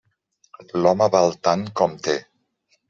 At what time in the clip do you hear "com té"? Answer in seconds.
1.83-2.21